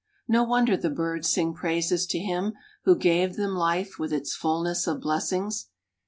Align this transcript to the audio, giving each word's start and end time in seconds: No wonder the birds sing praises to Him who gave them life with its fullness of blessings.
No 0.27 0.43
wonder 0.43 0.75
the 0.75 0.89
birds 0.89 1.29
sing 1.29 1.53
praises 1.53 2.07
to 2.07 2.17
Him 2.17 2.53
who 2.85 2.95
gave 2.95 3.35
them 3.35 3.53
life 3.53 3.99
with 3.99 4.11
its 4.11 4.35
fullness 4.35 4.87
of 4.87 4.99
blessings. 4.99 5.67